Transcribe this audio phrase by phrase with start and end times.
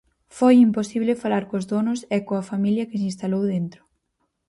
[0.37, 3.81] Foi imposible falar cos donos e coa familia que se instalou dentro.